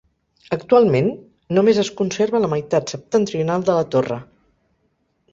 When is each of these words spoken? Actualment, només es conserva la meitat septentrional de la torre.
Actualment, 0.55 1.09
només 1.57 1.81
es 1.83 1.91
conserva 1.99 2.41
la 2.45 2.49
meitat 2.53 2.93
septentrional 2.93 3.67
de 3.69 3.75
la 3.81 3.85
torre. 3.97 4.17